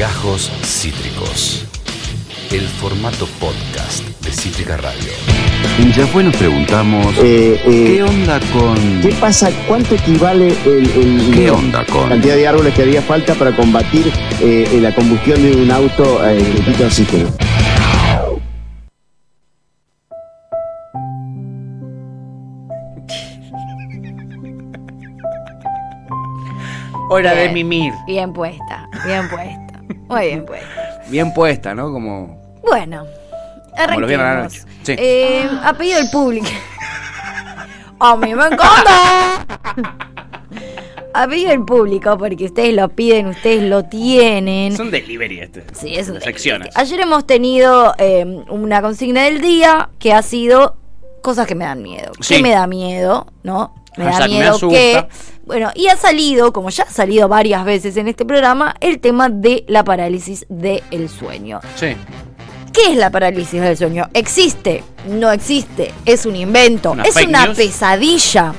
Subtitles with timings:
[0.00, 1.66] Gajos Cítricos.
[2.50, 5.12] El formato podcast de Cítrica Radio.
[5.78, 9.00] En Ya fue nos preguntamos, Eh, eh, ¿qué onda con...?
[9.02, 9.50] ¿Qué pasa?
[9.68, 12.08] ¿Cuánto equivale el, el- ¿Qué la onda con...?
[12.08, 14.10] cantidad de árboles que haría falta para combatir
[14.40, 17.28] eh, la combustión de un auto eh, que quita oxígeno?
[27.10, 27.92] Hora de mimir.
[28.06, 29.69] Bien puesta, bien puesta.
[30.10, 31.02] Muy bien puesta.
[31.08, 31.92] Bien puesta, ¿no?
[31.92, 32.60] Como.
[32.62, 33.06] Bueno,
[33.86, 34.60] Como los viernes a la noche.
[34.82, 34.94] Sí.
[34.98, 36.46] Eh, a pedido del público.
[38.02, 39.46] A mí me encanta.
[41.14, 44.76] A pedido del público, porque ustedes lo piden, ustedes lo tienen.
[44.76, 45.64] Son delivery este.
[45.74, 46.76] Sí, es un secciones.
[46.76, 50.76] Ayer hemos tenido eh, una consigna del día que ha sido
[51.22, 52.12] cosas que me dan miedo.
[52.20, 52.36] Sí.
[52.36, 53.26] ¿Qué me da miedo?
[53.42, 53.74] ¿No?
[53.96, 54.76] Me da me miedo asusta.
[54.78, 55.08] que.
[55.50, 59.28] Bueno, y ha salido, como ya ha salido varias veces en este programa, el tema
[59.28, 61.58] de la parálisis del sueño.
[61.74, 61.96] Sí.
[62.72, 64.08] ¿Qué es la parálisis del sueño?
[64.14, 64.84] ¿Existe?
[65.08, 65.92] ¿No existe?
[66.06, 66.92] ¿Es un invento?
[66.92, 67.56] ¿Una ¿Es una news?
[67.56, 68.54] pesadilla?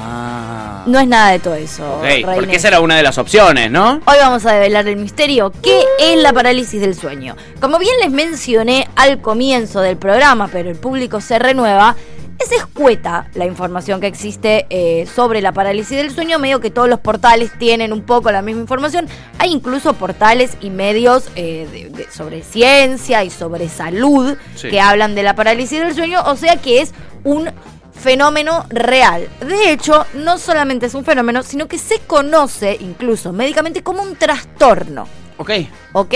[0.00, 0.84] Ah.
[0.86, 2.00] No es nada de todo eso.
[2.34, 4.00] Porque esa era una de las opciones, ¿no?
[4.06, 5.52] Hoy vamos a develar el misterio.
[5.62, 7.36] ¿Qué es la parálisis del sueño?
[7.60, 11.96] Como bien les mencioné al comienzo del programa, pero el público se renueva,
[12.38, 16.38] es escueta la información que existe eh, sobre la parálisis del sueño.
[16.38, 19.08] Medio que todos los portales tienen un poco la misma información.
[19.38, 24.68] Hay incluso portales y medios eh, de- de- sobre ciencia y sobre salud Sí.
[24.68, 26.20] que hablan de la parálisis del sueño.
[26.26, 26.92] O sea que es
[27.24, 27.50] un
[27.92, 29.28] fenómeno real.
[29.40, 34.14] De hecho, no solamente es un fenómeno, sino que se conoce incluso médicamente como un
[34.14, 35.08] trastorno.
[35.38, 35.50] Ok.
[35.92, 36.14] ¿Ok?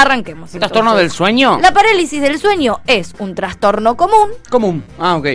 [0.00, 0.54] Arranquemos.
[0.54, 1.58] ¿Un trastorno del sueño?
[1.60, 4.84] La parálisis del sueño es un trastorno común Común.
[4.98, 5.26] Ah, ok.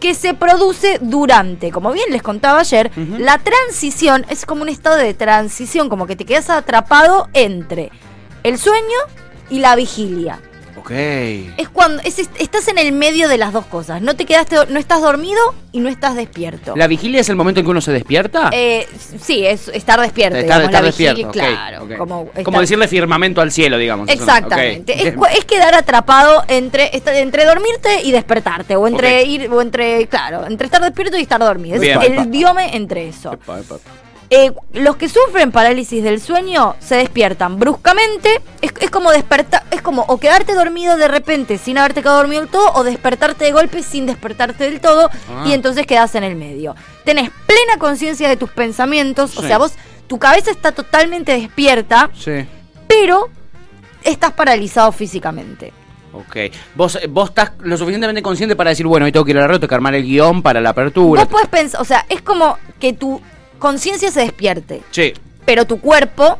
[0.00, 4.96] que se produce durante, como bien les contaba ayer, la transición es como un estado
[4.96, 7.90] de transición, como que te quedas atrapado entre
[8.42, 8.98] el sueño
[9.48, 10.40] y la vigilia.
[10.76, 10.90] Ok.
[10.90, 14.02] Es cuando es- estás en el medio de las dos cosas.
[14.02, 15.40] No te quedaste, no estás dormido
[15.72, 16.74] y no estás despierto.
[16.76, 18.50] ¿La vigilia es el momento en que uno se despierta?
[18.52, 18.86] Eh,
[19.20, 20.38] sí, es estar despierto.
[20.38, 21.28] Estar, digamos, estar la vigilia, despierto.
[21.28, 21.84] ok, claro.
[21.84, 22.42] ok.
[22.44, 24.08] Como, decirle firmamento al cielo, digamos.
[24.08, 25.08] Exactamente.
[25.08, 28.76] Es, quedar atrapado entre, entre dormirte y despertarte.
[28.76, 31.76] O entre ir, o entre, claro, entre estar despierto y estar dormido.
[31.76, 32.00] Es Bien.
[32.02, 33.32] el biome entre eso.
[33.32, 33.76] Epa, epa.
[34.36, 38.40] Eh, los que sufren parálisis del sueño se despiertan bruscamente.
[38.62, 42.40] Es, es como despertar, es como o quedarte dormido de repente sin haberte quedado dormido
[42.42, 45.44] del todo, o despertarte de golpe sin despertarte del todo, Ah.
[45.46, 46.74] y entonces quedas en el medio.
[47.04, 49.72] Tenés plena conciencia de tus pensamientos, o sea, vos,
[50.08, 52.44] tu cabeza está totalmente despierta, Sí.
[52.88, 53.28] pero
[54.02, 55.72] estás paralizado físicamente.
[56.12, 56.36] Ok.
[56.74, 59.60] Vos, vos estás lo suficientemente consciente para decir, bueno, hoy tengo que ir al rato,
[59.60, 61.22] tengo que armar el guion para la apertura.
[61.22, 63.20] Vos podés pensar, o sea, es como que tu
[63.68, 65.14] conciencia se despierte, Sí,
[65.46, 66.38] pero tu cuerpo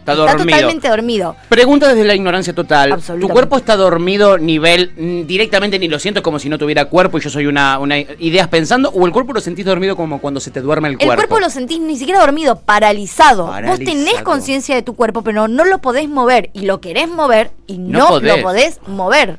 [0.00, 0.56] está está dormido.
[0.56, 1.36] totalmente dormido.
[1.48, 2.98] Pregunta desde la ignorancia total.
[3.20, 7.18] ¿Tu cuerpo está dormido nivel mm, directamente ni lo siento como si no tuviera cuerpo
[7.18, 8.88] y yo soy una, una ideas pensando?
[8.90, 11.14] ¿O el cuerpo lo sentís dormido como cuando se te duerme el El cuerpo?
[11.28, 13.46] cuerpo lo sentís ni siquiera dormido, paralizado.
[13.46, 14.24] Vos tenés Paralizado.
[14.24, 16.50] conciencia de tu cuerpo, pero no lo podés mover.
[16.54, 18.36] Y lo querés mover y No no, podés.
[18.36, 19.38] lo podés mover.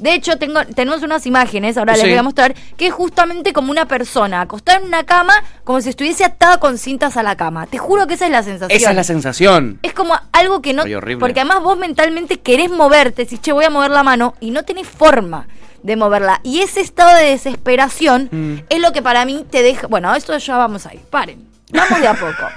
[0.00, 3.70] De hecho, tengo, tenemos unas imágenes, ahora les voy a mostrar, que es justamente como
[3.70, 5.34] una persona acostada en una cama,
[5.64, 7.66] como si estuviese atada con cintas a la cama.
[7.66, 8.76] Te juro que esa es la sensación.
[8.76, 9.78] Esa es la sensación.
[9.82, 10.82] Es como algo que no.
[10.84, 11.20] Ay, horrible.
[11.20, 14.62] Porque además vos mentalmente querés moverte, decís, che, voy a mover la mano y no
[14.64, 15.46] tenés forma
[15.82, 16.40] de moverla.
[16.44, 18.54] Y ese estado de desesperación Mm.
[18.68, 19.86] es lo que para mí te deja.
[19.86, 21.00] Bueno, esto ya vamos ahí.
[21.10, 21.46] Paren.
[21.72, 22.48] Vamos de a poco.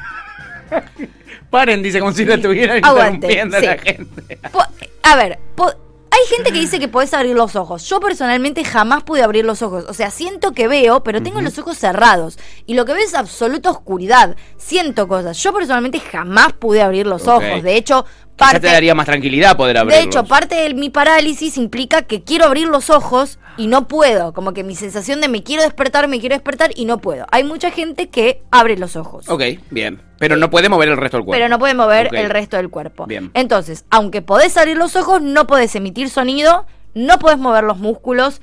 [1.49, 4.37] Paren, dice como si estuvieran Aguante, interrumpiendo a la gente.
[4.51, 4.65] Po-
[5.03, 5.73] a ver, po-
[6.13, 7.89] hay gente que dice que podés abrir los ojos.
[7.89, 9.85] Yo personalmente jamás pude abrir los ojos.
[9.89, 12.37] O sea, siento que veo, pero tengo los ojos cerrados.
[12.67, 14.35] Y lo que veo es absoluta oscuridad.
[14.57, 15.41] Siento cosas.
[15.41, 17.63] Yo personalmente jamás pude abrir los ojos.
[17.63, 18.59] De hecho, Quizá parte.
[18.59, 20.03] te daría más tranquilidad poder abrirlos.
[20.03, 24.33] De hecho, parte de mi parálisis implica que quiero abrir los ojos y no puedo.
[24.33, 27.25] Como que mi sensación de me quiero despertar, me quiero despertar y no puedo.
[27.31, 29.29] Hay mucha gente que abre los ojos.
[29.29, 30.01] Ok, bien.
[30.19, 31.37] Pero no puede mover el resto del cuerpo.
[31.37, 33.05] Pero no puede mover el resto del cuerpo.
[33.05, 33.31] Bien.
[33.33, 38.41] Entonces, aunque podés abrir los ojos, no podés emitir sonido, no podés mover los músculos.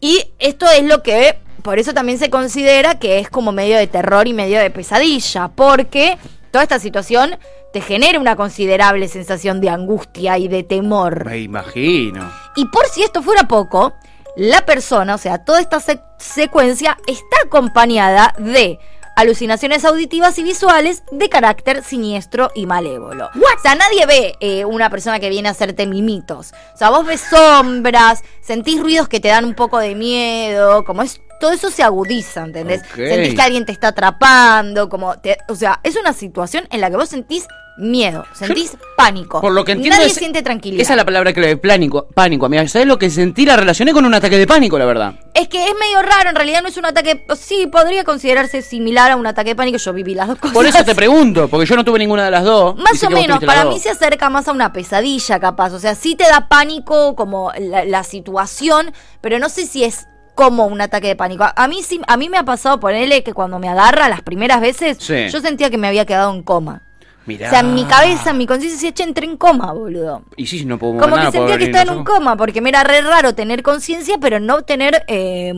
[0.00, 3.86] Y esto es lo que, por eso también se considera que es como medio de
[3.86, 6.18] terror y medio de pesadilla, porque
[6.50, 7.36] toda esta situación
[7.72, 11.26] te genera una considerable sensación de angustia y de temor.
[11.26, 12.32] Me imagino.
[12.56, 13.92] Y por si esto fuera poco,
[14.36, 18.78] la persona, o sea, toda esta se- secuencia está acompañada de
[19.16, 23.30] alucinaciones auditivas y visuales de carácter siniestro y malévolo.
[23.34, 26.52] O sea, nadie ve eh, una persona que viene a hacerte mimitos.
[26.74, 31.02] O sea, vos ves sombras, sentís ruidos que te dan un poco de miedo, como
[31.02, 32.80] es todo eso se agudiza, ¿entendés?
[32.82, 32.96] Ok.
[32.96, 36.90] Sentís que alguien te está atrapando, como te- o sea, es una situación en la
[36.90, 37.46] que vos sentís
[37.78, 39.40] miedo, sentís pánico.
[39.40, 40.80] Por lo que entiendo Nadie es- siente tranquilidad.
[40.82, 42.66] Esa es la palabra clave, pánico, pánico, amiga.
[42.68, 43.44] ¿Sabes lo que sentí?
[43.46, 45.14] La relacioné con un ataque de pánico, la verdad.
[45.34, 49.10] Es que es medio raro, en realidad no es un ataque, sí, podría considerarse similar
[49.10, 50.54] a un ataque de pánico, yo viví las dos cosas.
[50.54, 52.76] Por eso te pregunto, porque yo no tuve ninguna de las dos.
[52.76, 56.14] Más o menos, para mí se acerca más a una pesadilla capaz, o sea, sí
[56.14, 61.08] te da pánico como la, la situación, pero no sé si es como un ataque
[61.08, 61.44] de pánico.
[61.44, 64.22] A, a mí sí, a mí me ha pasado ponerle que cuando me agarra las
[64.22, 65.28] primeras veces, Sí.
[65.28, 66.82] yo sentía que me había quedado en coma.
[67.26, 67.48] Mirá.
[67.48, 70.22] O sea, mi cabeza, mi conciencia decía, che, entré en coma, boludo.
[70.36, 72.60] Y sí, no puedo mover Como que nada, sentía que estaba en un coma, porque
[72.60, 75.04] me era re raro tener conciencia, pero no tener...
[75.08, 75.52] eh,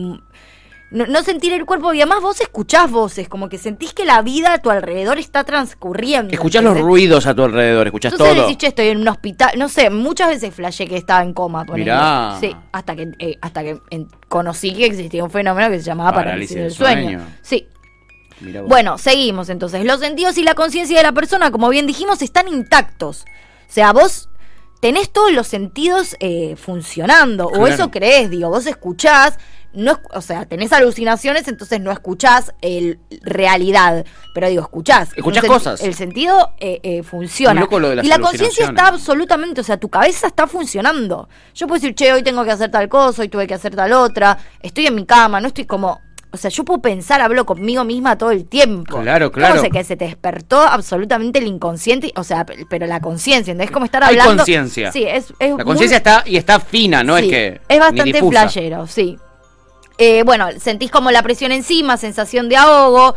[0.91, 4.21] no, no sentir el cuerpo y además vos escuchás voces, como que sentís que la
[4.23, 6.33] vida a tu alrededor está transcurriendo.
[6.33, 8.45] Escuchás los ruidos a tu alrededor, escuchás Entonces todo.
[8.47, 9.51] decís, che, estoy en un hospital.
[9.57, 11.63] No sé, muchas veces flashé que estaba en coma.
[11.71, 12.37] Mirá.
[12.39, 13.79] Sí, hasta que, eh, hasta que
[14.27, 17.19] conocí que existía un fenómeno que se llamaba Parálisis parálisis, del del sueño.
[17.19, 17.35] sueño.
[17.43, 17.67] Sí.
[18.67, 19.83] Bueno, seguimos entonces.
[19.85, 23.25] Los sentidos y la conciencia de la persona, como bien dijimos, están intactos.
[23.67, 24.29] O sea, vos
[24.79, 27.47] tenés todos los sentidos eh, funcionando.
[27.47, 29.37] O eso crees, digo, vos escuchás.
[29.71, 34.03] No, o sea, tenés alucinaciones, entonces no escuchás el realidad.
[34.33, 35.09] Pero digo, escuchás.
[35.15, 35.81] Escuchás cosas.
[35.83, 37.53] El sentido eh, eh, funciona.
[37.53, 40.47] Muy loco lo de las y la conciencia está absolutamente, o sea, tu cabeza está
[40.47, 41.29] funcionando.
[41.53, 43.93] Yo puedo decir, che, hoy tengo que hacer tal cosa, hoy tuve que hacer tal
[43.93, 46.01] otra, estoy en mi cama, no estoy como.
[46.31, 49.01] O sea, yo puedo pensar, hablo conmigo misma todo el tiempo.
[49.01, 49.55] Claro, claro.
[49.55, 53.71] Como sé que se te despertó absolutamente el inconsciente, o sea, pero la conciencia, ¿entendés?
[53.71, 54.37] Como estar Hay hablando.
[54.37, 54.91] conciencia.
[54.91, 57.61] Sí, es, es La conciencia está y está fina, no Sí, es que.
[57.67, 59.17] Es bastante flashero, sí.
[59.97, 63.15] Eh, bueno, sentís como la presión encima, sensación de ahogo.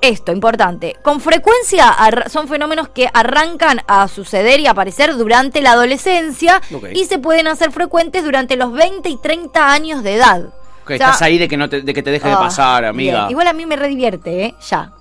[0.00, 0.96] Esto, importante.
[1.02, 1.94] Con frecuencia
[2.28, 6.60] son fenómenos que arrancan a suceder y aparecer durante la adolescencia
[6.92, 10.54] y se pueden hacer frecuentes durante los 20 y 30 años de edad.
[10.88, 13.20] Que estás ahí de que, no te, de que te deje de ah, pasar, amiga.
[13.20, 13.30] bien.
[13.30, 14.54] Igual a mí me redivierte, ¿eh?
[14.68, 14.92] Ya.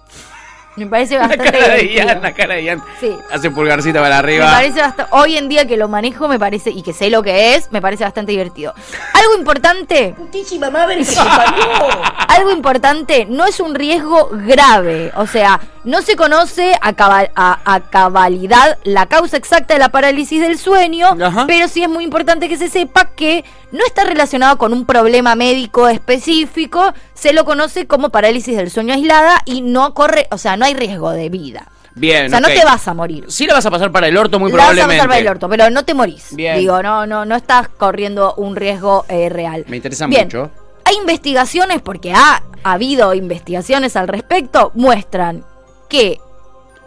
[0.77, 2.05] Me parece La bastante cara de divertido.
[2.07, 2.83] Ian, la cara de Ian.
[2.99, 3.11] Sí.
[3.31, 4.51] Hace pulgarcita para Me arriba.
[4.51, 7.55] parece bastante, hoy en día que lo manejo me parece y que sé lo que
[7.55, 8.73] es, me parece bastante divertido.
[9.13, 11.15] Algo importante, Putísima madre que
[12.27, 17.59] algo importante, no es un riesgo grave, o sea, no se conoce a, cabal- a-
[17.65, 21.45] a cabalidad la causa exacta de la parálisis del sueño, Ajá.
[21.47, 25.35] pero sí es muy importante que se sepa que no está relacionado con un problema
[25.35, 30.55] médico específico, se lo conoce como parálisis del sueño aislada y no corre, o sea,
[30.57, 31.67] no hay riesgo de vida.
[31.95, 33.25] Bien, O sea, no te vas a morir.
[33.27, 34.97] Sí la vas a pasar para el orto muy La vas a probablemente.
[34.97, 36.27] pasar para el orto, pero no te morís.
[36.35, 36.57] Bien.
[36.59, 39.65] Digo, no, no, no estás corriendo un riesgo eh, real.
[39.67, 40.25] Me interesa Bien.
[40.25, 40.51] mucho.
[40.83, 45.43] Hay investigaciones, porque ha habido investigaciones al respecto, muestran
[45.89, 46.19] que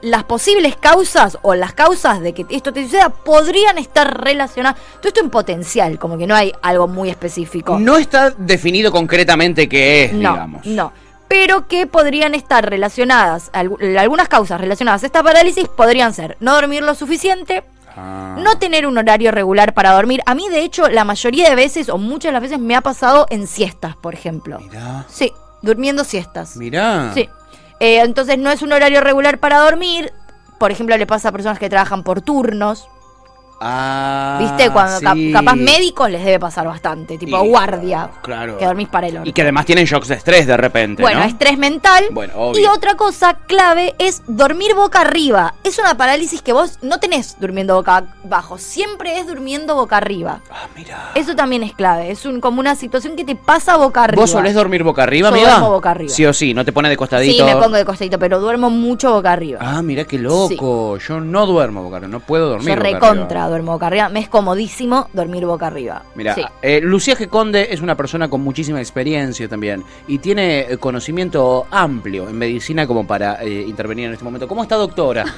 [0.02, 4.80] las posibles causas o las causas de que esto te suceda podrían estar relacionadas.
[5.00, 7.78] Todo esto en potencial, como que no hay algo muy específico.
[7.78, 10.64] No está definido concretamente qué es, No, digamos.
[10.66, 10.92] no.
[11.30, 16.54] Pero que podrían estar relacionadas, algu- algunas causas relacionadas a esta parálisis podrían ser no
[16.54, 17.62] dormir lo suficiente,
[17.96, 18.34] Ah.
[18.38, 20.22] no tener un horario regular para dormir.
[20.26, 22.80] A mí, de hecho, la mayoría de veces, o muchas de las veces, me ha
[22.80, 24.58] pasado en siestas, por ejemplo.
[24.58, 25.32] Mirá, Sí,
[25.62, 26.56] durmiendo siestas.
[26.56, 27.12] mirá.
[27.14, 27.28] Sí.
[27.78, 30.12] Eh, entonces no es un horario regular para dormir.
[30.58, 32.86] Por ejemplo, le pasa a personas que trabajan por turnos.
[33.62, 34.70] Ah, ¿Viste?
[34.70, 35.32] Cuando sí.
[35.32, 37.18] capaz médicos les debe pasar bastante.
[37.18, 38.08] Tipo Y- guardia.
[38.22, 38.56] Claro.
[38.56, 39.20] Que dormís para el.
[39.26, 41.26] Y que además tienen shocks de estrés de repente, Bueno, ¿no?
[41.26, 42.04] estrés mental.
[42.10, 42.62] Bueno, obvio.
[42.62, 45.54] y otra cosa clave es dormir boca arriba.
[45.62, 48.56] Es una parálisis que vos no tenés durmiendo boca abajo.
[48.56, 50.40] Siempre es durmiendo boca arriba.
[50.50, 51.10] Ah, mirá.
[51.14, 52.10] Eso también es clave.
[52.10, 54.22] Es un, como una situación que te pasa boca arriba.
[54.22, 55.50] ¿Vos solés dormir boca arriba, Yo amiga?
[55.50, 56.10] duermo boca arriba.
[56.12, 57.34] Sí o sí, no te pone de costadito.
[57.36, 59.58] Sí, me pongo de costadito, pero duermo mucho boca arriba.
[59.62, 60.96] Ah, mira qué loco.
[60.96, 63.49] Yo no duermo boca arriba, no puedo dormir Yo boca recontra arriba.
[63.50, 64.08] Duermo boca arriba.
[64.08, 66.02] Me es comodísimo dormir boca arriba.
[66.14, 66.42] Mira, Sí.
[66.62, 67.28] eh, Lucía G.
[67.28, 72.86] Conde es una persona con muchísima experiencia también y tiene eh, conocimiento amplio en medicina
[72.86, 74.48] como para eh, intervenir en este momento.
[74.48, 75.24] ¿Cómo está, doctora?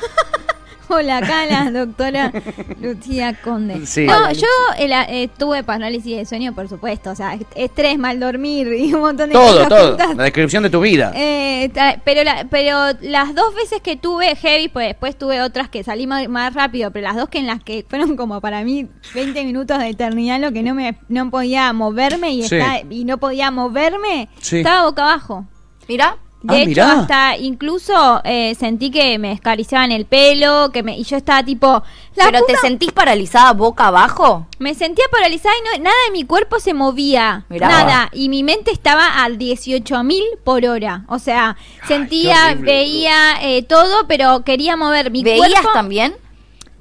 [0.88, 2.32] Hola, acá la doctora
[2.80, 3.86] Lucía Conde.
[3.86, 4.04] Sí.
[4.06, 4.46] No, Hola, yo
[4.78, 7.10] eh, eh, tuve parálisis de sueño, por supuesto.
[7.10, 9.88] O sea, est- estrés, mal dormir y un montón de todo, cosas todo.
[9.90, 10.16] juntas.
[10.16, 11.12] La descripción de tu vida.
[11.14, 11.70] Eh,
[12.04, 16.06] pero, la- pero las dos veces que tuve heavy, pues después tuve otras que salí
[16.06, 19.44] más, más rápido, pero las dos que en las que fueron como para mí 20
[19.44, 22.56] minutos de eternidad, lo que no me no podía moverme y, Sí.
[22.56, 24.58] está- y no podía moverme, Sí.
[24.58, 25.46] estaba boca abajo.
[25.88, 26.92] Mira, De Ah, hecho, mirá.
[27.00, 31.82] hasta incluso eh, sentí que me escariciaban el pelo, que me, y yo estaba tipo...
[32.14, 34.46] La pero te sentís paralizada boca abajo.
[34.58, 37.44] Me sentía paralizada y no, nada de mi cuerpo se movía.
[37.48, 37.68] Mirá.
[37.68, 38.10] Nada.
[38.12, 41.04] Y mi mente estaba a 18.000 por hora.
[41.08, 41.56] O sea,
[41.88, 45.70] sentía, horrible, veía eh, todo, pero quería mover mi ¿Veías cuerpo.
[45.72, 46.14] también?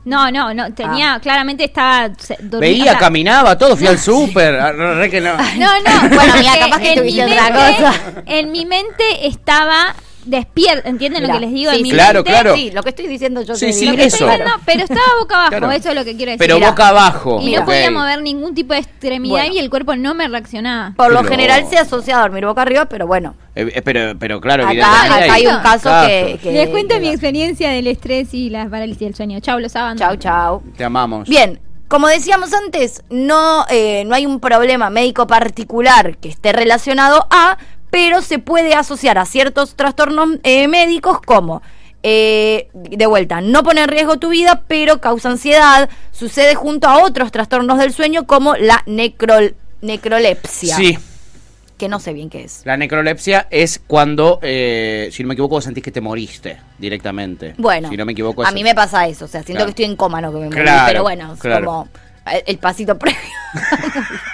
[0.04, 4.00] No, no, no, tenía, claramente estaba se- dormida, Veía, o sea, caminaba, todo, fui al
[4.10, 4.56] súper.
[4.60, 5.36] ah, no, re que no.
[5.38, 5.44] No,
[5.80, 7.94] no, Bueno, mira, capaz que en tuviste mi otra mente- cosa.
[8.26, 9.94] En mi mente estaba
[10.26, 11.72] despierta, ¿entienden lo que les digo?
[11.72, 12.56] sí, en mi Claro, mente, claro.
[12.56, 13.56] Sí, lo que estoy diciendo yo.
[13.56, 13.92] Sí, sí, digo.
[13.94, 14.30] Lo que estoy eso.
[14.32, 15.72] diciendo, pero estaba boca abajo, Claro.
[15.72, 16.40] eso es lo que quiero decir.
[16.40, 16.70] Pero Mirá.
[16.70, 17.40] boca abajo.
[17.42, 19.54] y no podía mover ningún tipo de extremidad Bueno.
[19.54, 20.94] y el cuerpo no me reaccionaba.
[20.96, 23.36] Por lo Pero- general se asocia a dormir boca arriba, pero bueno.
[23.56, 26.08] Eh, eh, pero, pero claro, Acá, hay un caso Caso.
[26.08, 29.40] que, que- Les cuento que mi experiencia del estrés y la parálisis del sueño.
[29.42, 30.12] Chau, los abandono.
[30.12, 30.64] Chau, chau.
[30.78, 31.28] Te amamos.
[31.28, 37.28] Bien, como decíamos antes, no, eh, no hay un problema médico particular que esté relacionado
[37.30, 37.58] a,
[37.92, 41.62] pero se puede asociar a ciertos trastornos eh, médicos como,
[42.04, 45.88] eh, de vuelta, no pone en riesgo tu vida, pero causa ansiedad.
[46.12, 50.98] Sucede junto a otros trastornos del sueño como la necrol- necrolepsia, Sí,
[51.78, 52.62] que no sé bien qué es.
[52.66, 57.54] la necrolepsia es cuando, eh, si no me equivoco, sentís que te moriste directamente.
[57.58, 59.66] Bueno, si no me equivoco, a mí me pasa eso, o sea, siento Claro.
[59.66, 61.66] que estoy en coma, no que me morí, Claro, pero bueno, es claro.
[61.66, 61.88] como
[62.32, 63.20] el, el pasito previo.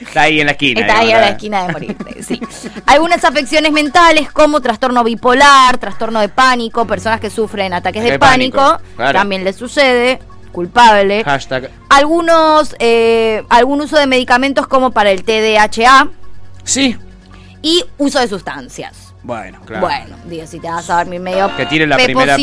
[0.00, 0.80] Está ahí en la esquina.
[0.80, 2.40] Está ahí a la esquina de morirte, sí.
[2.86, 8.18] Algunas afecciones mentales como trastorno bipolar, trastorno de pánico, personas que sufren ataques de De
[8.18, 9.18] pánico, pánico, claro.
[9.18, 10.20] también les sucede,
[10.52, 11.24] culpable.
[11.24, 11.70] Hashtag.
[11.88, 16.08] Algunos, eh, algún uso de medicamentos como para el TDAH
[16.64, 16.96] Sí.
[17.62, 19.14] y uso de sustancias.
[19.22, 19.86] Bueno, claro.
[19.86, 22.36] Bueno, digo, si te vas a dormir medio Que tire la Pepo primera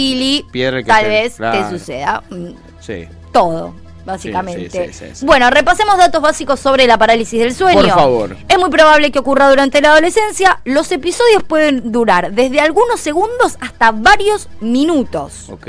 [0.52, 1.64] piedra que tal te- vez claro.
[1.70, 2.50] te suceda mm,
[2.82, 3.08] Sí.
[3.32, 3.74] todo,
[4.06, 4.94] básicamente.
[4.94, 5.26] Sí, sí.
[5.26, 7.82] Bueno, repasemos datos básicos sobre la parálisis del sueño.
[7.82, 8.38] Por favor.
[8.48, 10.62] Es muy probable que ocurra durante la adolescencia.
[10.64, 15.50] Los episodios pueden durar desde algunos segundos hasta varios minutos.
[15.50, 15.68] Ok.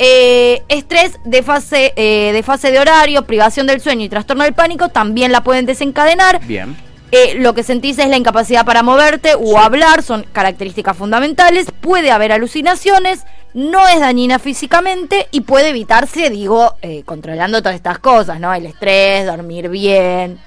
[0.00, 4.54] Eh, estrés de fase, eh, de fase de horario, privación del sueño y trastorno del
[4.54, 6.40] pánico también la pueden desencadenar.
[6.46, 6.76] Bien.
[7.10, 11.66] Eh, lo que sentís es la incapacidad para moverte o hablar, son características fundamentales.
[11.80, 13.24] Puede haber alucinaciones,
[13.54, 18.52] no es dañina físicamente y puede evitarse, digo, eh, controlando todas estas cosas, ¿no?
[18.52, 20.38] El estrés, dormir bien.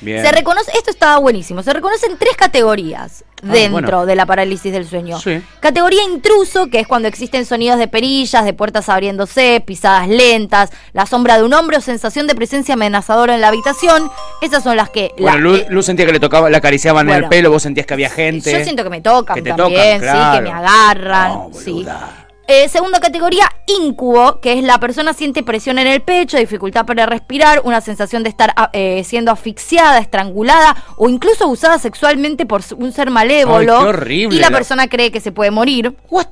[0.00, 0.22] Bien.
[0.24, 4.06] Se reconoce, esto estaba buenísimo, se reconocen tres categorías Ah, dentro bueno.
[4.06, 5.18] de la parálisis del sueño.
[5.18, 5.40] Sí.
[5.60, 11.06] Categoría intruso, que es cuando existen sonidos de perillas, de puertas abriéndose, pisadas lentas, la
[11.06, 14.10] sombra de un hombre o sensación de presencia amenazadora en la habitación.
[14.42, 15.12] Esas son las que...
[15.16, 17.62] la- Bueno, Luz, eh, Luz sentía que le tocaba, le acariciaban en el pelo, vos
[17.62, 18.52] sentías que había gente.
[18.52, 21.32] Yo siento que me tocan Que te también, tocan, sí, que me agarran.
[21.32, 21.86] No, sí.
[22.52, 27.06] Eh, segunda categoría, incubo, que es la persona siente presión en el pecho, dificultad para
[27.06, 32.62] respirar, una sensación de estar ah, eh, siendo asfixiada, estrangulada o incluso usada sexualmente por
[32.76, 33.76] un ser malévolo.
[33.76, 34.36] Ay, qué horrible.
[34.36, 35.94] Y la La- persona cree que se puede morir.
[36.10, 36.26] What?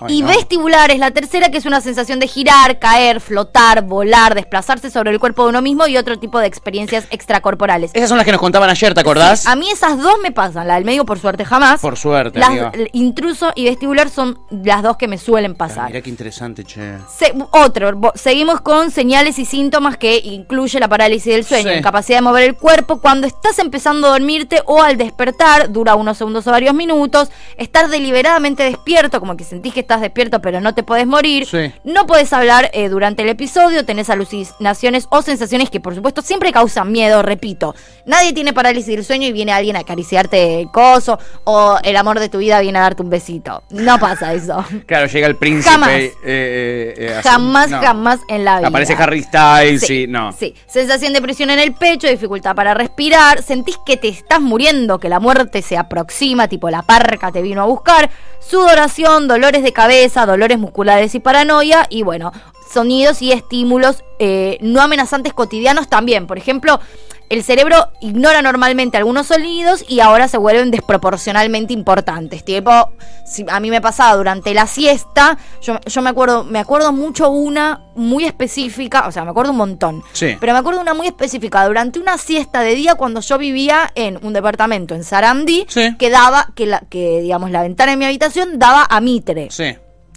[0.00, 0.28] Ay, y no.
[0.28, 5.10] vestibular es la tercera, que es una sensación de girar, caer, flotar, volar, desplazarse sobre
[5.10, 7.90] el cuerpo de uno mismo y otro tipo de experiencias extracorporales.
[7.94, 9.46] Esas son las que nos contaban ayer, ¿te acordás?
[9.46, 11.80] A mí esas dos me pasan, la del medio por suerte jamás.
[11.80, 12.72] Por suerte, Las, amiga.
[12.92, 15.86] intruso y vestibular son las dos que me suelen pasar.
[15.88, 16.98] Mirá qué interesante, che.
[17.16, 21.78] Se- otro, seguimos con señales y síntomas que incluye la parálisis del sueño, Sí.
[21.78, 26.18] incapacidad de mover el cuerpo cuando estás empezando a dormirte o al despertar, dura unos
[26.18, 30.74] segundos o varios minutos, estar deliberadamente despierto, como que sentís que estás despierto pero no
[30.74, 31.72] te podés morir, Sí.
[31.84, 36.52] no podés hablar eh, durante el episodio, tenés alucinaciones o sensaciones que por supuesto siempre
[36.52, 37.74] causan miedo, repito,
[38.04, 42.18] nadie tiene parálisis del sueño y viene alguien a acariciarte el coso o el amor
[42.20, 44.64] de tu vida viene a darte un besito, no pasa eso.
[44.86, 45.70] Claro, llega el príncipe.
[45.70, 45.90] Jamás.
[45.90, 47.20] eh, eh.
[47.22, 47.80] Jamás, No.
[47.80, 48.68] jamás en la vida.
[48.68, 50.32] Aparece Harry Styles, sí, no.
[50.32, 54.98] Sí, sensación de presión en el pecho, dificultad para respirar, sentís que te estás muriendo,
[54.98, 59.72] que la muerte se aproxima, tipo la parca te vino a buscar, sudoración, dolores de
[59.76, 62.32] cabeza, dolores musculares y paranoia, y bueno,
[62.72, 66.26] sonidos y estímulos eh, no amenazantes cotidianos también.
[66.26, 66.80] Por ejemplo,
[67.28, 72.44] el cerebro ignora normalmente algunos sonidos y ahora se vuelven desproporcionalmente importantes.
[72.44, 72.92] Tipo,
[73.24, 77.28] si a mí me pasaba durante la siesta, yo, yo me acuerdo, me acuerdo mucho
[77.30, 80.02] una muy específica, o sea, me acuerdo un montón.
[80.12, 80.36] Sí.
[80.38, 84.18] Pero me acuerdo una muy específica, durante una siesta de día cuando yo vivía en
[84.24, 85.96] un departamento en Sarandí, Sí.
[85.98, 89.48] que daba, que la, que digamos la ventana de mi habitación daba a Mitre.
[89.50, 89.76] Sí.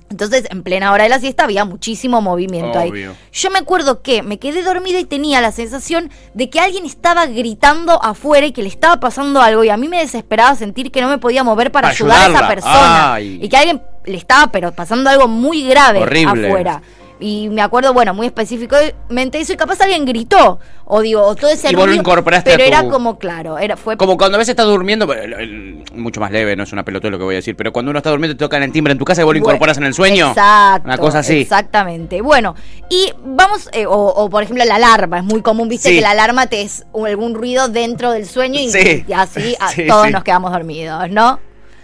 [0.10, 3.12] Entonces, en plena hora de la siesta había muchísimo movimiento Obvio.
[3.12, 3.18] ahí.
[3.32, 7.26] Yo me acuerdo que me quedé dormida y tenía la sensación de que alguien estaba
[7.28, 11.02] gritando afuera y que le estaba pasando algo y a mí me desesperaba sentir que
[11.02, 13.40] no me podía mover para Para ayudar a esa persona Ay.
[13.42, 16.48] y que alguien le estaba pero pasando algo muy grave Horrible.
[16.48, 16.82] afuera.
[17.22, 21.52] Y me acuerdo, bueno, muy específicamente eso y capaz alguien gritó o digo, o todo
[21.52, 24.38] ese Y vos lo incorporaste pero a tu- era como claro, era fue Como cuando
[24.38, 27.18] a veces estás durmiendo, pero el- el- mucho más leve, no es una pelotón lo
[27.18, 29.06] que voy a decir, pero cuando uno está durmiendo te tocan el timbre en tu
[29.06, 30.30] casa y vos lo Bueno, incorporas en el sueño.
[30.30, 30.88] Exacto.
[30.88, 31.42] Una cosa así.
[31.42, 32.22] Exactamente.
[32.22, 32.56] Bueno,
[32.90, 35.96] y vamos, eh, o, o, por ejemplo la alarma, es muy común, viste Sí.
[35.96, 39.04] que la alarma te es algún ruido dentro del sueño y, Sí.
[39.08, 41.40] y así a- Sí, todos nos quedamos dormidos, ¿no?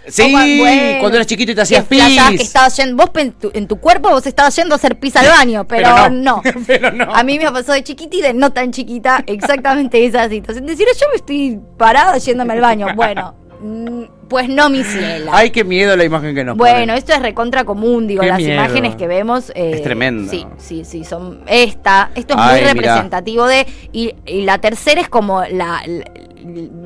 [0.08, 2.02] Sí, bueno, cuando eras chiquito y te hacías pis.
[2.30, 5.16] que estabas yendo, vos en tu, en tu cuerpo vos estabas yendo a hacer pis
[5.16, 6.36] al baño, pero, Pero no.
[6.36, 6.42] no.
[6.66, 7.14] Pero no.
[7.14, 10.66] A mí me pasó de chiquita y de no tan chiquita exactamente esa situación.
[10.66, 12.86] Decir, yo me estoy parada yéndome al baño.
[12.96, 15.30] Bueno, mm, pues no, mi ciela.
[15.34, 16.90] Ay, qué miedo la imagen que nos Bueno, ponen.
[16.90, 18.54] esto es recontra común, digo, Qué las miedo.
[18.54, 19.50] imágenes que vemos.
[19.54, 20.30] eh, Es tremendo.
[20.30, 22.10] Sí, sí, sí, son esta.
[22.14, 22.72] Esto es Ay, muy mirá.
[22.74, 23.66] representativo de.
[23.92, 26.04] Y, y la tercera es como la, la,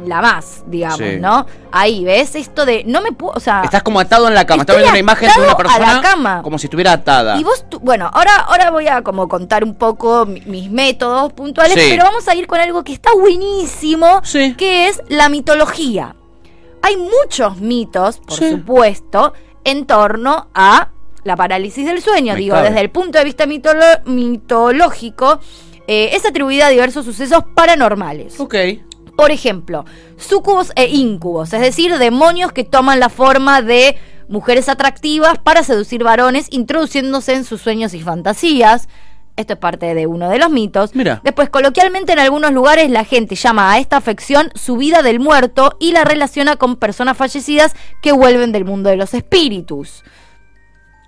[0.07, 1.17] la más, digamos, Sí.
[1.21, 1.47] ¿no?
[1.73, 2.35] Ahí, ¿ves?
[2.35, 2.85] Esto de.
[2.87, 3.33] No me puedo.
[3.37, 3.63] O sea.
[3.63, 4.63] Estás como atado en la cama.
[4.63, 6.43] Estás viendo una imagen de una atado a la persona cama.
[6.43, 7.37] como si estuviera atada.
[7.39, 11.75] Y vos, bueno, ahora, ahora voy a como contar un poco mi- mis métodos puntuales,
[11.75, 11.89] Sí.
[11.91, 14.55] pero vamos a ir con algo que está buenísimo, Sí.
[14.57, 16.15] que es la mitología.
[16.83, 20.89] Hay muchos mitos, por supuesto, en torno a
[21.25, 22.33] la parálisis del sueño.
[22.33, 22.69] Me Digo, cabe.
[22.71, 25.41] desde el punto de vista mitolo- mitológico,
[25.87, 28.39] eh, es atribuida a diversos sucesos paranormales.
[28.41, 28.55] Ok.
[29.21, 29.85] Por ejemplo,
[30.17, 33.99] sucubos e incubos, es decir, demonios que toman la forma de
[34.29, 38.89] mujeres atractivas para seducir varones, introduciéndose en sus sueños y fantasías.
[39.37, 40.95] Esto es parte de uno de los mitos.
[40.95, 41.21] Mira.
[41.23, 45.93] Después, coloquialmente en algunos lugares la gente llama a esta afección subida del muerto y
[45.93, 50.03] la relaciona con personas fallecidas que vuelven del mundo de los espíritus.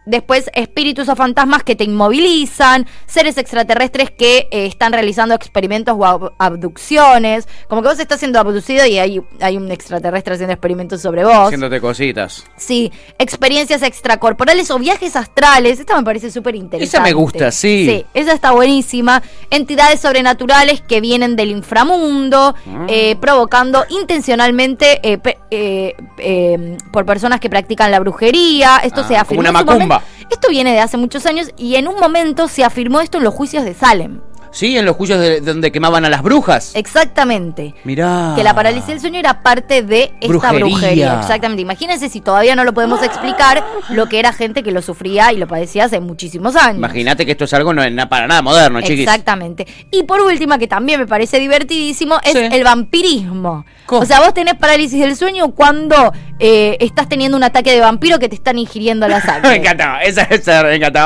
[0.05, 6.01] Después, espíritus o fantasmas que te inmovilizan, seres extraterrestres que eh, están realizando experimentos o
[6.05, 7.47] ab- abducciones.
[7.69, 11.47] Como que vos estás siendo abducido y hay, hay un extraterrestre haciendo experimentos sobre vos.
[11.47, 12.45] Haciéndote cositas.
[12.57, 15.79] Sí, experiencias extracorporales o viajes astrales.
[15.79, 16.85] Esta me parece súper interesante.
[16.85, 17.87] Esa me gusta, sí.
[17.89, 19.23] Sí, esa está buenísima.
[19.51, 22.87] Entidades sobrenaturales que vienen del inframundo, Ah.
[22.89, 25.19] eh, provocando intencionalmente eh,
[25.51, 28.79] eh, por personas que practican la brujería.
[28.83, 29.43] Esto Ah, se afirmó.
[29.45, 29.92] como una macumba.
[30.33, 33.35] Esto viene de hace muchos años y en un momento se afirmó esto en los
[33.35, 34.23] juicios de Salem.
[34.53, 36.73] Sí, en los juicios de, donde quemaban a las brujas.
[36.75, 37.75] Exactamente.
[37.85, 38.35] Mirá.
[38.37, 40.59] Que la parálisis del sueño era parte de esta Brujería.
[40.65, 41.21] brujería.
[41.21, 41.63] Exactamente.
[41.63, 45.39] Imagínense si todavía no lo podemos explicar lo que era gente que lo sufría y
[45.39, 46.77] lo padecía hace muchísimos años.
[46.79, 49.01] Imagínate que esto es algo no para nada moderno, chiquis.
[49.01, 49.67] Exactamente.
[49.91, 52.39] Y por última, que también me parece divertidísimo, es Sí.
[52.53, 53.65] el vampirismo.
[53.87, 54.03] ¿Cómo?
[54.03, 58.19] O sea, vos tenés parálisis del sueño cuando eh, estás teniendo un ataque de vampiro
[58.19, 59.57] que te están ingiriendo la Me sangre.
[59.57, 61.01] encantó, esa, esa, me encantó,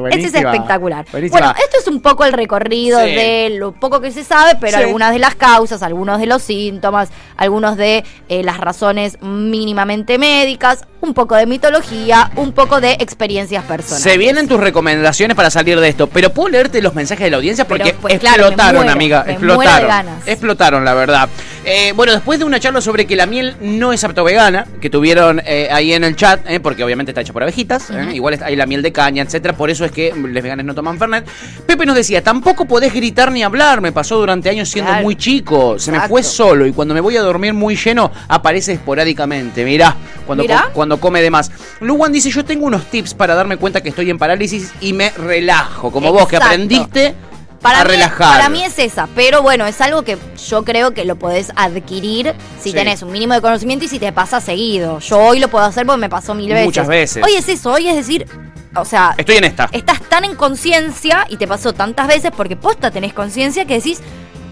[0.00, 0.08] buenísima.
[0.10, 1.04] Este es espectacular.
[1.12, 1.38] Buenísima.
[1.40, 3.10] Bueno, esto es un poco el recorrido Sí.
[3.14, 4.84] de lo poco que se sabe, pero Sí.
[4.84, 10.84] algunas de las causas, algunos de los síntomas, algunos de eh, las razones mínimamente médicas,
[11.00, 14.02] un poco de mitología, un poco de experiencias personales.
[14.02, 17.36] Se vienen tus recomendaciones para salir de esto, pero puedo leerte los mensajes de la
[17.38, 20.06] audiencia porque pues, claro, explotaron, muero, amiga, explotaron.
[20.26, 21.28] Explotaron, la verdad.
[21.64, 24.88] Eh, bueno, después de una charla sobre que la miel no es apto vegana, que
[24.90, 28.56] tuvieron eh, ahí en el chat, eh, porque obviamente está hecha por abejitas, igual hay
[28.56, 31.26] la miel de caña, etcétera, por eso es que los veganos no toman Fernet.
[31.66, 35.04] Pepe nos decía, tampoco podés gritar ni hablar, me pasó durante años siendo Claro.
[35.04, 38.72] muy chico, se me fue solo y cuando me voy a dormir muy lleno aparece
[38.72, 39.96] esporádicamente, mirá,
[40.26, 40.62] cuando, Mirá.
[40.66, 41.50] co- cuando come de más.
[41.80, 45.10] Luwan dice, yo tengo unos tips para darme cuenta que estoy en parálisis y me
[45.10, 47.14] relajo, como vos que aprendiste
[47.60, 48.36] Para a mí, relajar.
[48.38, 50.16] para mí es esa, pero bueno, es algo que
[50.48, 52.74] yo creo que lo podés adquirir si Sí.
[52.74, 54.98] tenés un mínimo de conocimiento y si te pasa seguido.
[55.00, 56.64] Yo hoy lo puedo hacer porque me pasó mil veces.
[56.64, 57.22] Muchas veces.
[57.24, 58.26] Hoy es eso, hoy es decir,
[58.74, 59.68] o sea, Estoy en esta.
[59.72, 64.00] estás tan en conciencia y te pasó tantas veces porque posta tenés conciencia que decís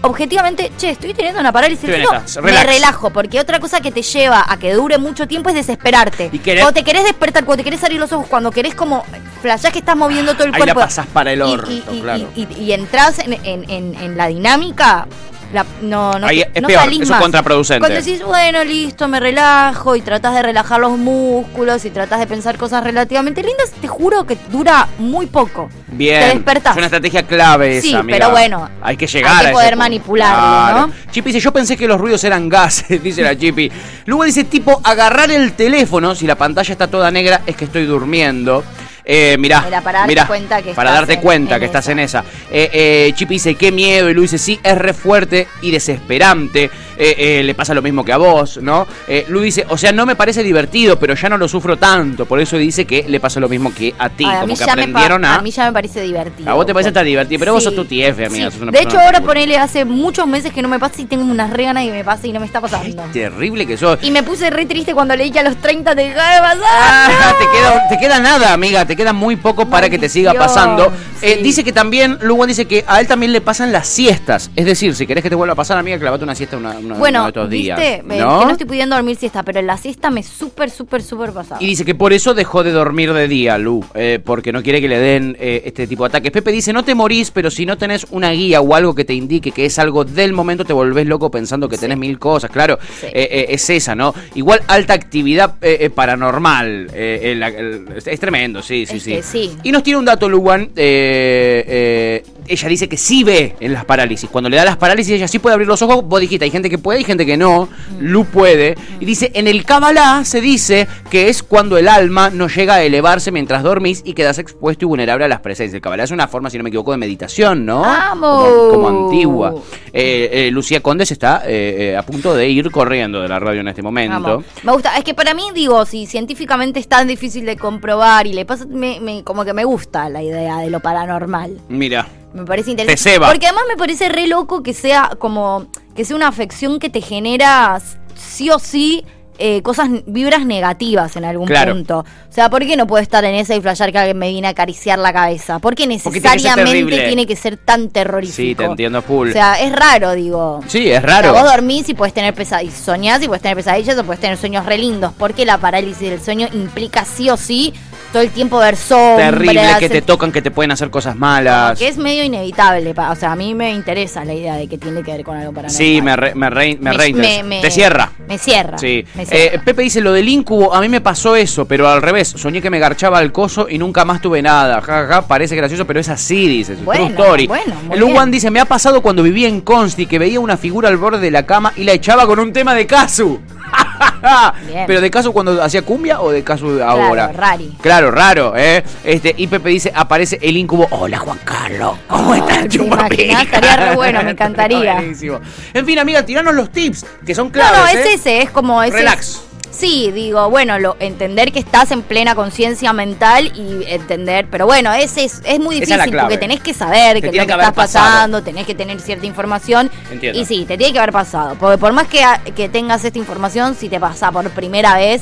[0.01, 4.45] objetivamente, che, estoy teniendo una parálisis esta, me relajo, porque otra cosa que te lleva
[4.47, 6.29] a que dure mucho tiempo es desesperarte.
[6.31, 9.03] Y querés- Cuando te querés despertar, cuando te querés abrir los ojos, cuando querés como
[9.41, 10.79] flashás que estás moviendo todo el Ahí la cuerpo.
[10.81, 12.27] pasás para el y- orto, y, y- claro.
[12.35, 15.05] y- y- y entras en, en- en- en la dinámica,
[15.53, 17.21] la- no, no, Ahí es no peor, salís eso más.
[17.21, 17.79] contraproducente.
[17.79, 22.27] Cuando decís, bueno, listo, me relajo y tratás de relajar los músculos y tratás de
[22.27, 25.69] pensar cosas relativamente lindas, te juro que dura muy poco.
[25.87, 26.19] Bien.
[26.21, 26.71] Te despertás.
[26.73, 28.17] Es una estrategia clave esa, Sí, amiga.
[28.19, 30.93] pero bueno, Hay que llegar hay que a poder manipularlo, ¿no?
[31.11, 33.71] Chipi dice, yo pensé que los ruidos eran gases, dice la Chipi.
[34.05, 37.85] Luego dice, tipo, agarrar el teléfono, si la pantalla está toda negra, es que estoy
[37.85, 38.63] durmiendo.
[39.11, 41.65] Eh, mirá, Mira, para darte mirá, cuenta que para estás darte en- cuenta en que
[41.65, 41.91] estás esa.
[41.93, 42.23] en esa.
[42.51, 44.07] Eh, eh, Chipi dice, qué miedo.
[44.07, 46.69] Y Lu dice, sí, es re fuerte y desesperante.
[47.01, 48.85] Eh, eh, le pasa lo mismo que a vos, ¿no?
[49.07, 52.25] Eh, Lu dice, o sea, no me parece divertido, pero ya no lo sufro tanto.
[52.25, 54.25] Por eso dice que le pasa lo mismo que a ti.
[54.25, 55.35] Ay, a, como mí que ya me pa- aprendieron a...
[55.35, 56.49] a mí ya me parece divertido.
[56.49, 58.51] A vos te parece tan divertido, pero vos sos tu TF, amiga.
[58.51, 58.51] Sí.
[58.51, 61.23] sos una De hecho, ahora ponele hace muchos meses que no me pasa y tengo
[61.23, 63.03] unas re ganas y me pasa y no me está pasando.
[63.13, 63.99] Terrible que sos.
[64.01, 66.59] Y me puse re triste cuando leí que a los 30 te dejaba de pasar.
[66.69, 68.85] Ah, te, queda, te queda nada, amiga.
[68.85, 70.91] Te queda muy poco para que te siga pasando.
[71.21, 71.43] Eh, sí.
[71.43, 74.51] dice que también, Luwan dice que a él también le pasan las siestas.
[74.57, 76.88] Es decir, si querés que te vuelva a pasar, amiga, clavate una siesta una, una
[76.93, 77.79] uno, Bueno, uno de estos días.
[77.79, 78.39] viste, ¿no?
[78.39, 81.61] que no estoy pudiendo dormir siesta, pero en la siesta me súper, súper, súper pasaba.
[81.61, 84.81] Y dice que por eso dejó de dormir de día, Lu, eh, porque no quiere
[84.81, 86.31] que le den eh, este tipo de ataques.
[86.31, 89.13] Pepe dice, no te morís, pero si no tenés una guía o algo que te
[89.13, 92.49] indique que es algo del momento, te volvés loco pensando que tenés mil cosas.
[92.51, 93.07] Claro, Sí.
[93.13, 94.13] eh, es esa, ¿no?
[94.35, 95.55] Igual alta actividad
[95.93, 96.89] paranormal.
[96.93, 99.51] el- el- es, tremendo, sí, sí, sí.
[99.63, 100.27] Y nos tiene un dato,
[100.75, 104.27] eh, ella dice que sí ve en las parálisis.
[104.29, 106.03] Cuando le da las parálisis, ella sí puede abrir los ojos.
[106.03, 107.65] Vos dijiste, hay gente que puede y gente que no.
[107.91, 107.97] Mm.
[107.99, 108.75] Lu puede.
[108.99, 112.83] Y dice, en el Kabbalah se dice que es cuando el alma no llega a
[112.83, 115.75] elevarse mientras dormís y quedas expuesto y vulnerable a las presencias.
[115.75, 117.81] El Kabbalah es una forma, si no me equivoco, de meditación, ¿no?
[117.81, 118.47] ¡Vamos!
[118.47, 119.53] Como, como antigua.
[119.93, 123.61] Eh, eh, Lucía Condes está eh, eh, a punto de ir corriendo de la radio
[123.61, 124.21] en este momento.
[124.21, 124.45] Vamos.
[124.63, 128.33] Me gusta, es que para mí, digo, si científicamente es tan difícil de comprobar y
[128.33, 131.59] le pasa, me- me- como que me gusta la idea de lo paranormal.
[131.69, 132.07] Mira.
[132.33, 133.03] Me parece interesante.
[133.03, 133.27] Te ceba.
[133.29, 135.65] Porque además me parece re loco que sea como,
[135.99, 137.77] que sea una afección que te genera
[138.15, 139.03] sí o sí
[139.37, 141.73] eh, cosas, vibras negativas en algún Claro.
[141.73, 141.99] punto.
[141.99, 144.47] O sea, ¿por qué no puedo estar en esa y flashear que alguien me viene
[144.47, 145.59] a acariciar la cabeza?
[145.59, 148.35] ¿Por qué tiene que necesariamente tiene que ser tan terrorífico?
[148.37, 149.27] Sí, te entiendo full.
[149.29, 150.61] O sea, es raro, digo.
[150.67, 151.33] Sí, es O sea, raro.
[151.33, 154.65] vos dormís y puedes tener pesadillas, soñás y puedes tener pesadillas o puedes tener sueños
[154.65, 155.11] re lindos.
[155.17, 157.73] Porque la parálisis del sueño implica sí o sí
[158.11, 159.31] todo el tiempo ver sombras.
[159.31, 161.77] Terrible que te tocan, que te pueden hacer cosas malas.
[161.79, 162.93] que es medio inevitable.
[162.93, 165.37] pa- O sea, a mí me interesa la idea de que tiene que ver con
[165.37, 165.75] algo paranormal.
[165.77, 168.11] Sí, me, re- me, re- me Te cierra.
[168.27, 168.77] Me cierra.
[168.77, 169.05] Sí.
[169.13, 169.55] cierra.
[169.55, 172.61] Eh, Pepe dice lo del incubo, a mí me pasó eso, pero al revés, soñé
[172.61, 174.81] que me garchaba el coso y nunca más tuve nada.
[174.81, 176.75] Ja, ja, ja, parece gracioso, pero es así, dice.
[176.75, 177.47] Bueno, true story.
[177.47, 180.97] bueno, el dice, me ha pasado cuando vivía en Consti que veía una figura al
[180.97, 183.39] borde de la cama y la echaba con un tema de Casu.
[184.67, 184.83] Bien.
[184.87, 187.27] Pero de Casu cuando hacía cumbia o de Casu ahora.
[187.29, 187.77] Claro, rari.
[187.81, 188.83] Claro, raro, ¿eh?
[189.03, 190.87] Este, y Pepe dice, aparece el incubo.
[190.91, 191.97] Hola, Juan Carlos.
[192.07, 193.23] ¿Cómo estás, ¿te chupapica?
[193.23, 193.43] imaginás?
[193.43, 194.95] Estaría re bueno, me encantaría.
[194.95, 195.39] Buenísimo.
[195.73, 197.79] En fin, amiga, tiranos los tips, que son No, claves.
[197.79, 198.13] no, es ¿eh?
[198.13, 198.97] ese, es como ese.
[198.97, 199.41] Relax.
[199.71, 204.93] Sí, digo, bueno, lo, entender que estás en plena conciencia mental y entender, pero bueno,
[204.93, 207.53] ese es, es muy es difícil porque tenés que saber Te que tiene lo que
[207.53, 208.05] que estás pasado.
[208.05, 209.89] pasando, tenés que tener cierta información.
[210.11, 210.39] Entiendo.
[210.39, 211.55] Y sí, te tiene que haber pasado.
[211.59, 212.23] Porque por más que,
[212.55, 215.21] que tengas esta información, si te pasa por primera vez,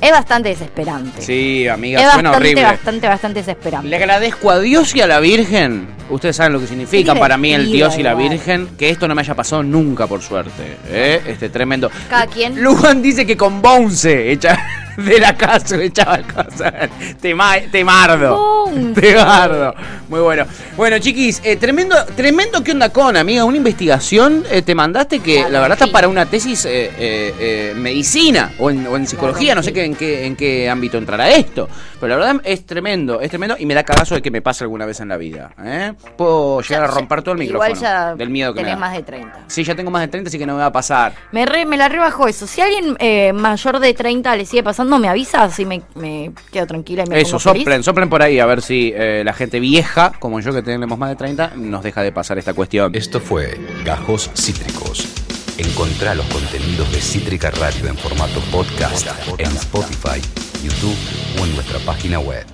[0.00, 1.20] es bastante desesperante.
[1.20, 1.22] Mm.
[1.22, 2.62] Sí, amiga, es suena bastante, horrible.
[2.62, 3.88] bastante, bastante desesperante.
[3.88, 5.88] Le agradezco a Dios y a la Virgen.
[6.10, 8.30] Ustedes saben lo que significa para mí el Dios y la igual.
[8.30, 8.68] Virgen.
[8.78, 10.76] Que esto no me haya pasado nunca, por suerte.
[10.88, 11.20] ¿eh?
[11.26, 11.90] Este tremendo.
[12.08, 12.62] Cada quien.
[12.62, 14.58] Luan dice que con Bounce echa
[14.98, 16.72] de la casa, echaba cosas.
[17.20, 18.64] Tema, temardo.
[18.66, 19.00] Bounce.
[19.00, 19.74] Temardo.
[20.08, 20.44] Muy bueno.
[20.76, 23.44] Bueno, chiquis, eh, tremendo, tremendo que onda con, amiga.
[23.44, 27.72] Una investigación eh, te mandaste que Claro, la verdad está para una tesis eh, eh,
[27.76, 29.48] medicina o en, o en psicología.
[29.54, 29.74] Claro, no sé sí.
[29.74, 31.68] qué, en, qué, en qué ámbito entrará esto.
[32.00, 34.64] Pero la verdad es tremendo, es tremendo y me da cagazo de que me pase
[34.64, 35.50] alguna vez en la vida.
[36.16, 38.80] Puedo llegar a romper todo el igual micrófono ya del miedo que me tenés da.
[38.86, 39.40] más de 30.
[39.48, 41.12] Sí, ya tengo más de 30, así que no me va a pasar.
[41.32, 42.46] Me, re- me la rebajó eso.
[42.46, 42.96] Si alguien
[43.36, 47.20] mayor de 30 le sigue pasando, me avisa, así me, me quedo tranquila y me
[47.20, 47.64] Eso, feliz.
[47.64, 50.96] soplen, soplen por ahí a ver si eh, la gente vieja, como yo que tenemos
[50.98, 52.94] más de 30, nos deja de pasar esta cuestión.
[52.94, 55.06] Esto fue Gajos Cítricos.
[55.58, 60.22] Encontrá los contenidos de Cítrica Radio en formato podcast en Spotify,
[60.62, 60.96] YouTube
[61.40, 62.46] o en nuestra página web.